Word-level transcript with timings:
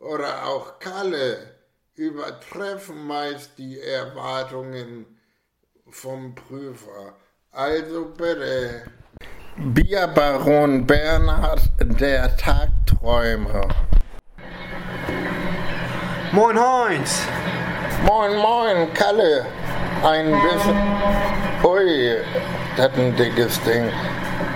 oder 0.00 0.46
auch 0.46 0.78
Kalle 0.78 1.36
übertreffen 1.94 3.06
meist 3.06 3.58
die 3.58 3.80
Erwartungen 3.80 5.06
vom 5.90 6.34
Prüfer. 6.34 7.14
Also 7.52 8.06
bitte. 8.16 8.82
Bierbaron 9.56 10.86
Bernhard, 10.86 11.60
der 11.80 12.34
Tagträumer. 12.36 13.68
Moin 16.32 16.58
Heinz. 16.58 17.22
Moin, 18.04 18.36
moin, 18.36 18.94
Kalle. 18.94 19.44
Ein 20.02 20.30
bisschen. 20.30 20.78
Ui, 21.62 22.16
das 22.76 22.86
ist 22.86 22.98
ein 22.98 23.16
dickes 23.16 23.60
Ding. 23.64 23.92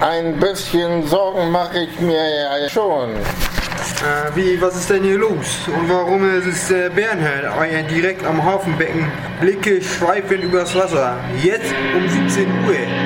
Ein 0.00 0.38
bisschen 0.38 1.04
Sorgen 1.08 1.50
mache 1.50 1.80
ich 1.80 2.00
mir 2.00 2.60
ja 2.62 2.68
schon. 2.68 3.16
Äh, 4.02 4.34
wie, 4.34 4.60
was 4.60 4.74
ist 4.74 4.90
denn 4.90 5.04
hier 5.04 5.18
los? 5.18 5.68
Und 5.68 5.88
warum 5.88 6.28
ist 6.28 6.46
es 6.46 6.70
äh, 6.72 6.90
Bernhard 6.92 7.44
äh, 7.62 7.84
direkt 7.84 8.26
am 8.26 8.42
Hafenbecken? 8.42 9.06
Blicke 9.40 9.80
schweifen 9.80 10.42
übers 10.42 10.74
Wasser. 10.74 11.16
Jetzt 11.40 11.72
um 11.94 12.08
17 12.08 12.48
Uhr. 12.66 13.01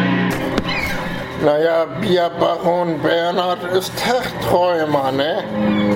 Naja, 1.46 1.84
Bierbaron 2.00 3.00
Bernhard 3.00 3.62
ist 3.72 3.92
Tagträumer, 3.96 5.12
ne? 5.12 5.44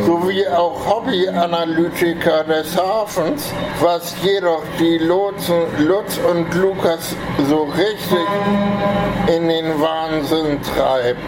Sowie 0.07 0.47
auch 0.47 0.79
Hobbyanalytiker 0.87 2.45
des 2.45 2.77
Hafens, 2.77 3.53
was 3.81 4.15
jedoch 4.23 4.63
die 4.79 4.99
Lotsen 4.99 5.63
Lutz 5.79 6.21
und 6.31 6.55
Lukas 6.55 7.17
so 7.49 7.65
richtig 7.65 8.29
in 9.27 9.49
den 9.49 9.81
Wahnsinn 9.81 10.63
treibt. 10.63 11.19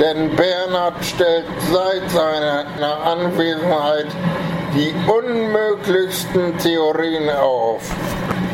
Denn 0.00 0.34
Bernhard 0.34 1.04
stellt 1.04 1.46
seit 1.70 2.10
seiner 2.10 3.04
Anwesenheit 3.04 4.08
die 4.74 4.92
unmöglichsten 5.08 6.58
Theorien 6.58 7.30
auf. 7.30 7.82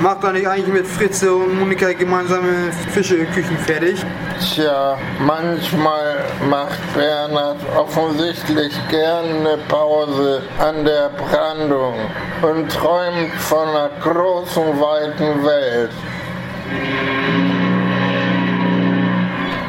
Macht 0.01 0.23
er 0.23 0.33
nicht 0.33 0.47
eigentlich 0.47 0.75
mit 0.75 0.87
Fritze 0.87 1.35
und 1.35 1.59
Monika 1.59 1.95
gemeinsame 1.95 2.71
Fischeküchen 2.93 3.57
fertig? 3.57 4.05
Tja, 4.41 4.99
manchmal 5.21 6.25
macht 6.49 6.79
Bernhard 6.95 7.59
offensichtlich 7.77 8.73
gern 8.91 9.47
eine 9.47 9.59
Pause 9.69 10.43
an 10.59 10.85
der 10.85 11.11
Brandung 11.11 11.95
und 12.43 12.71
träumt 12.71 13.33
von 13.39 13.69
einer 13.69 13.91
großen, 14.03 14.81
weiten 14.81 15.45
Welt. 15.45 15.91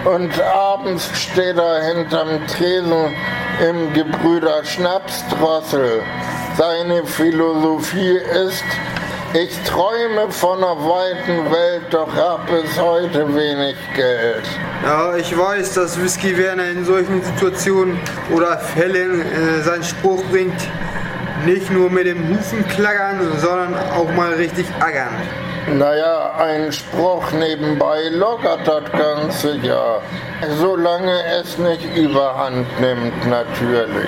Und 0.06 0.42
abends 0.42 1.10
steht 1.14 1.58
er 1.58 1.84
hinterm 1.84 2.46
Tresen 2.48 3.16
im 3.68 3.94
Gebrüder 3.94 4.64
Schnapsdrossel. 4.64 6.02
Seine 6.58 7.06
Philosophie 7.06 8.18
ist, 8.46 8.64
ich 9.36 9.60
träume 9.64 10.32
von 10.32 10.60
einer 10.60 10.78
weiten 10.78 11.52
Welt, 11.52 11.84
doch 11.92 12.16
hab 12.16 12.48
bis 12.48 12.80
heute 12.80 13.28
wenig 13.36 13.76
Geld. 13.94 14.44
Ja, 14.84 15.16
ich 15.18 15.38
weiß, 15.38 15.74
dass 15.74 16.02
Whisky 16.02 16.38
Werner 16.38 16.70
in 16.70 16.86
solchen 16.86 17.22
Situationen 17.22 18.00
oder 18.34 18.58
Fällen 18.58 19.22
äh, 19.22 19.62
seinen 19.62 19.84
Spruch 19.84 20.24
bringt, 20.32 20.62
nicht 21.46 21.70
nur 21.70 21.90
mit 21.90 22.08
dem 22.08 22.30
Hufen 22.30 22.66
klackern, 22.70 23.20
sondern 23.40 23.76
auch 23.92 24.10
mal 24.14 24.34
richtig 24.34 24.68
aggern. 24.80 25.14
Naja, 25.68 26.36
ein 26.38 26.72
Spruch 26.72 27.32
nebenbei 27.34 28.08
lockert 28.12 28.66
das 28.66 28.90
Ganze 28.92 29.58
ja. 29.64 30.00
Solange 30.60 31.12
es 31.42 31.58
nicht 31.58 31.98
überhand 31.98 32.68
nimmt, 32.80 33.28
natürlich. 33.28 34.08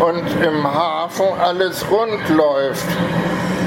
Und 0.00 0.44
im 0.44 0.64
Hafen 0.64 1.26
alles 1.40 1.84
rund 1.90 2.28
läuft. 2.28 2.86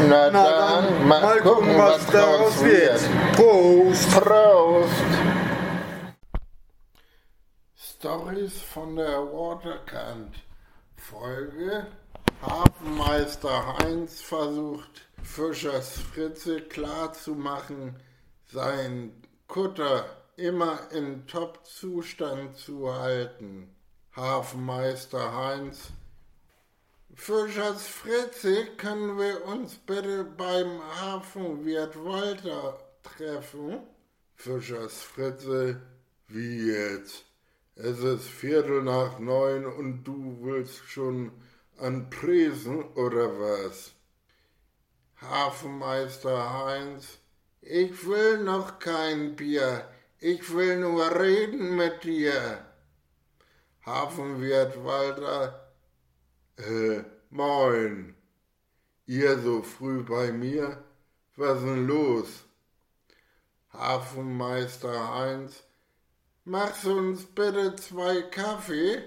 Na, 0.08 0.30
Na 0.32 0.44
dann, 0.44 0.86
dann, 0.86 1.08
mal, 1.08 1.22
mal 1.22 1.42
gucken, 1.42 1.78
was 1.78 2.06
daraus 2.08 2.64
wird. 2.64 3.02
Prost! 3.36 4.12
Prost! 4.12 5.42
Stories 7.76 8.62
von 8.62 8.96
der 8.96 9.20
Waterkant. 9.32 10.36
Folge 10.96 11.88
Hafenmeister 12.42 13.78
Heinz 13.78 14.22
versucht 14.22 15.08
Fischers 15.22 16.00
Fritze 16.00 16.62
klarzumachen, 16.62 17.96
seinen 18.48 19.22
Kutter 19.48 20.06
immer 20.36 20.80
in 20.92 21.28
Top-Zustand 21.28 22.58
zu 22.58 22.92
halten. 22.92 23.76
Hafenmeister 24.16 25.36
Heinz 25.36 25.92
Fischers 27.16 27.88
Fritze, 27.88 28.68
können 28.78 29.18
wir 29.18 29.46
uns 29.46 29.76
bitte 29.76 30.24
beim 30.24 30.82
Hafenwirt 31.02 31.96
Walter 32.04 32.80
treffen? 33.04 33.82
Fischers 34.36 35.02
Fritze, 35.02 35.82
wie 36.28 36.72
jetzt? 36.72 37.26
Es 37.76 38.00
ist 38.00 38.28
Viertel 38.28 38.84
nach 38.84 39.20
neun 39.20 39.66
und 39.66 40.04
du 40.04 40.38
willst 40.42 40.78
schon 40.88 41.32
an 41.78 42.10
Tresen 42.10 42.84
oder 42.94 43.40
was? 43.40 43.92
Hafenmeister 45.20 46.66
Heinz, 46.66 47.20
ich 47.62 48.08
will 48.08 48.44
noch 48.44 48.80
kein 48.80 49.36
Bier, 49.36 49.86
ich 50.20 50.54
will 50.56 50.78
nur 50.78 51.20
reden 51.20 51.76
mit 51.76 52.04
dir. 52.04 52.66
Hafenwirt 53.86 54.84
Walter, 54.84 55.71
äh, 56.62 57.04
moin. 57.30 58.16
Ihr 59.06 59.40
so 59.40 59.62
früh 59.62 60.04
bei 60.04 60.32
mir? 60.32 60.84
Was 61.36 61.62
denn 61.62 61.88
los? 61.88 62.46
Hafenmeister 63.74 65.16
Heinz, 65.16 65.64
machst 66.44 66.86
uns 66.86 67.26
bitte 67.26 67.76
zwei 67.78 68.22
Kaffee? 68.24 69.02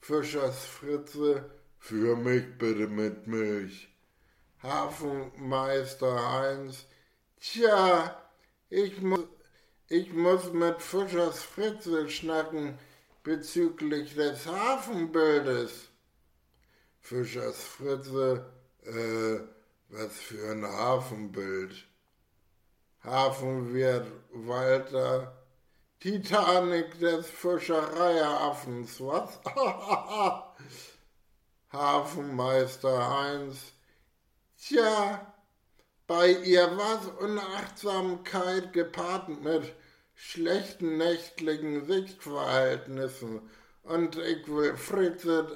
Fischers 0.00 0.64
Fritze, 0.64 1.50
für 1.78 2.16
mich 2.16 2.44
bitte 2.58 2.88
mit 2.88 3.26
Milch. 3.26 3.88
Hafenmeister 4.62 6.32
Heinz, 6.32 6.86
tja, 7.38 8.16
ich 8.70 9.00
muss, 9.02 9.26
ich 9.88 10.12
muss 10.12 10.52
mit 10.52 10.80
Fischers 10.80 11.42
Fritze 11.42 12.08
schnacken 12.08 12.78
bezüglich 13.22 14.14
des 14.14 14.46
Hafenbildes. 14.46 15.88
Fischers 17.00 17.62
Fritze, 17.62 18.44
äh, 18.84 19.40
was 19.88 20.12
für 20.18 20.52
ein 20.52 20.64
Hafenbild. 20.64 21.86
Hafenwirt 23.02 24.06
Walter, 24.32 25.32
Titanic 26.00 26.98
des 26.98 27.26
Fischereihaffens, 27.28 29.00
was? 29.00 29.40
Hafenmeister 31.72 33.10
Heinz, 33.10 33.72
tja, 34.58 35.34
bei 36.06 36.32
ihr 36.32 36.76
war's 36.76 37.06
Unachtsamkeit 37.20 38.72
gepaart 38.72 39.28
mit 39.28 39.72
schlechten 40.14 40.98
nächtlichen 40.98 41.86
Sichtverhältnissen 41.86 43.48
und 43.84 44.16
ich 44.16 44.46
will 44.48 44.76
Fritze, 44.76 45.46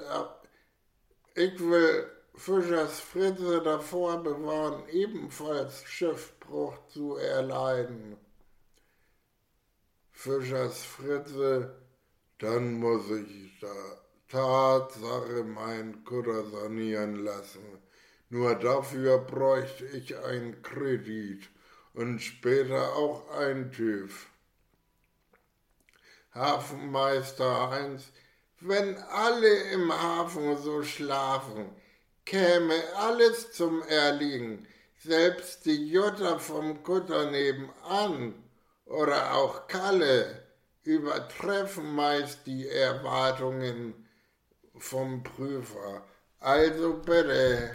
ich 1.35 1.59
will 1.59 2.09
Fischers 2.33 2.99
Fritze 2.99 3.61
davor 3.61 4.23
bewahren, 4.23 4.83
ebenfalls 4.89 5.83
Schiffbruch 5.85 6.75
zu 6.87 7.15
erleiden. 7.15 8.17
Fischers 10.11 10.83
Fritze, 10.83 11.75
dann 12.39 12.75
muss 12.75 13.09
ich 13.11 13.59
da 13.59 13.67
Tatsache 14.27 15.43
mein 15.43 16.03
Kutter 16.03 16.45
sanieren 16.45 17.23
lassen. 17.23 17.79
Nur 18.29 18.55
dafür 18.55 19.19
bräuchte 19.19 19.85
ich 19.85 20.17
einen 20.17 20.61
Kredit 20.61 21.49
und 21.93 22.19
später 22.19 22.95
auch 22.95 23.29
ein 23.31 23.71
TÜV. 23.71 24.27
Hafenmeister 26.33 27.69
Heinz, 27.69 28.11
wenn 28.59 28.97
alle 28.97 29.53
im 29.71 29.91
Hafen 29.91 30.57
so 30.57 30.83
schlafen, 30.83 31.69
käme 32.25 32.75
alles 32.95 33.51
zum 33.51 33.81
Erliegen, 33.83 34.67
selbst 34.97 35.65
die 35.65 35.89
Jutta 35.89 36.39
vom 36.39 36.83
Kutter 36.83 37.29
nebenan 37.29 38.33
oder 38.85 39.33
auch 39.33 39.67
Kalle 39.67 40.43
übertreffen 40.83 41.93
meist 41.93 42.45
die 42.45 42.67
Erwartungen 42.67 43.93
vom 44.77 45.23
Prüfer. 45.23 46.03
Also 46.39 46.93
bitte. 46.93 47.71